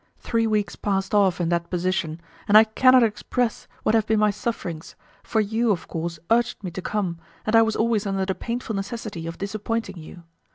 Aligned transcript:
Three 0.17 0.47
weeks 0.47 0.75
passed 0.75 1.13
off 1.13 1.39
in 1.39 1.49
that 1.49 1.69
position, 1.69 2.19
and 2.47 2.57
I 2.57 2.63
cannot 2.63 3.03
express 3.03 3.67
what 3.83 3.93
have 3.93 4.07
been 4.07 4.17
my 4.19 4.31
sufferings, 4.31 4.95
for 5.21 5.39
you, 5.39 5.69
of 5.71 5.87
course, 5.87 6.17
urged 6.31 6.63
me 6.63 6.71
to 6.71 6.81
come, 6.81 7.19
and 7.45 7.55
I 7.55 7.61
was 7.61 7.75
always 7.75 8.07
under 8.07 8.25
the 8.25 8.33
painful 8.33 8.75
necessity 8.75 9.27
of 9.27 9.37
disappointing 9.37 9.99
you. 9.99 10.23